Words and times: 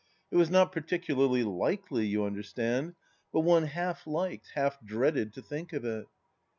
It 0.31 0.35
was 0.35 0.49
not 0.49 0.71
particularly 0.71 1.43
likefy, 1.43 2.09
you 2.09 2.25
under 2.25 2.41
stand, 2.41 2.95
but 3.31 3.41
one 3.41 3.65
half 3.67 4.07
liked, 4.07 4.49
half 4.55 4.83
dreaded 4.83 5.31
to 5.33 5.43
think 5.43 5.73
of 5.73 5.85
it. 5.85 6.07